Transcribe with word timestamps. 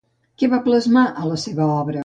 Què 0.43 0.49
va 0.53 0.59
plasmar 0.69 1.05
a 1.25 1.31
la 1.33 1.39
seva 1.47 1.73
obra? 1.79 1.99